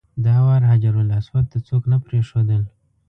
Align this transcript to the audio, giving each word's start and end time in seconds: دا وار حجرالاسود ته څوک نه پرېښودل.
دا 0.25 0.35
وار 0.45 0.61
حجرالاسود 0.71 1.45
ته 1.51 1.57
څوک 1.67 1.83
نه 1.91 1.97
پرېښودل. 2.05 2.61